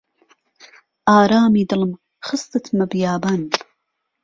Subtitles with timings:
[1.09, 1.91] ئارامی دڵم
[2.25, 3.41] خستتمه بیابان